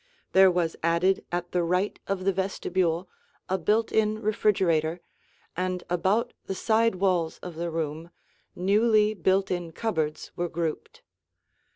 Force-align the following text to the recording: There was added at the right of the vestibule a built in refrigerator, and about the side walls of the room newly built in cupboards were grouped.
There 0.31 0.49
was 0.49 0.75
added 0.81 1.23
at 1.31 1.51
the 1.51 1.61
right 1.61 1.99
of 2.07 2.25
the 2.25 2.33
vestibule 2.33 3.07
a 3.47 3.59
built 3.59 3.91
in 3.91 4.19
refrigerator, 4.19 4.99
and 5.55 5.83
about 5.91 6.33
the 6.47 6.55
side 6.55 6.95
walls 6.95 7.37
of 7.43 7.53
the 7.53 7.69
room 7.69 8.09
newly 8.55 9.13
built 9.13 9.51
in 9.51 9.71
cupboards 9.71 10.31
were 10.35 10.49
grouped. 10.49 11.03